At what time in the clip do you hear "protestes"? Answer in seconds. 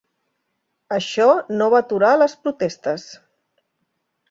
2.47-3.07